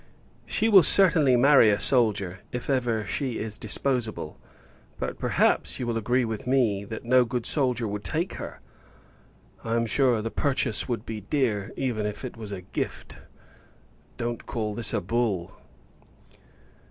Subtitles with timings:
[0.47, 4.39] She will certainly marry a soldier, if ever she is disposable.
[4.97, 8.61] But, perhaps, you will agree with me, that no good soldier would take her.
[9.63, 13.17] I am sure, the purchase would be dear, even if it was a gift.
[14.17, 15.55] Don't call this a bull.